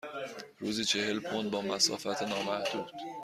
روزی 0.59 0.85
چهل 0.85 1.19
پوند 1.19 1.51
با 1.51 1.61
مسافت 1.61 2.23
نامحدود. 2.23 2.91